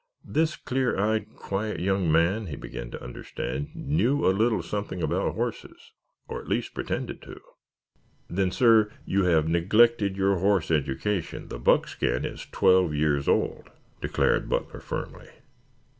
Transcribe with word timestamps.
This 0.25 0.55
clear 0.55 0.99
eyed, 0.99 1.35
quiet 1.35 1.79
young 1.79 2.11
man, 2.11 2.47
he 2.47 2.55
began 2.55 2.89
to 2.89 3.03
understand, 3.03 3.75
knew 3.75 4.25
a 4.25 4.33
little 4.35 4.63
something 4.63 5.03
about 5.03 5.35
horses, 5.35 5.91
or 6.27 6.41
at 6.41 6.47
least 6.47 6.73
pretended 6.73 7.21
to. 7.21 7.39
"Then, 8.27 8.49
sir, 8.49 8.91
you 9.05 9.25
have 9.25 9.47
neglected 9.47 10.17
your 10.17 10.37
horse 10.39 10.71
education. 10.71 11.49
The 11.49 11.59
buckskin 11.59 12.25
is 12.25 12.47
twelve 12.51 12.95
years 12.95 13.27
old," 13.27 13.69
declared 14.01 14.49
Butler 14.49 14.79
firmly. 14.79 15.29